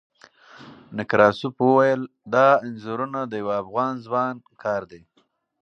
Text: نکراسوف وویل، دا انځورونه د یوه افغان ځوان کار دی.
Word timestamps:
نکراسوف 0.97 1.55
وویل، 1.65 2.01
دا 2.33 2.47
انځورونه 2.65 3.19
د 3.27 3.33
یوه 3.41 3.55
افغان 3.63 3.93
ځوان 4.05 4.33
کار 4.63 4.81
دی. 4.91 5.01